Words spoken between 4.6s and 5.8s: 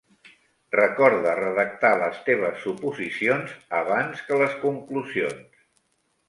conclusions.